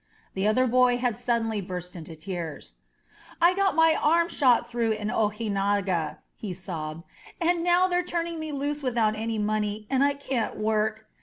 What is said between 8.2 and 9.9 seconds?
me loose without any money,